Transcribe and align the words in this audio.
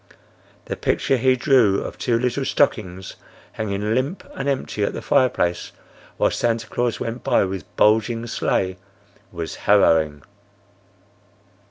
The 0.65 0.75
picture 0.75 1.17
he 1.17 1.35
drew 1.35 1.81
of 1.83 1.95
two 1.99 2.17
little 2.17 2.43
stockings 2.43 3.17
hanging 3.51 3.93
limp 3.93 4.23
and 4.33 4.49
empty 4.49 4.83
at 4.83 4.93
the 4.93 5.01
fireplace 5.03 5.73
while 6.17 6.31
Santa 6.31 6.65
Claus 6.65 6.99
went 6.99 7.23
by 7.23 7.45
with 7.45 7.65
bulging 7.75 8.25
sleigh 8.25 8.77
was 9.31 9.53
harrowing. 9.69 10.23